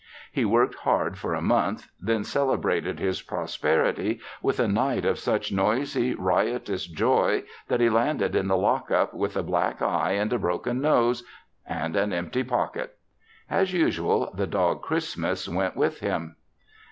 [0.31, 5.51] He worked hard for a month, then celebrated his prosperity with a night of such
[5.51, 10.39] noisy, riotous joy that he landed in the lockup with a black eye and a
[10.39, 11.23] broken nose
[11.67, 12.97] and an empty pocket.
[13.47, 16.35] As usual, the dog Christmas went with him.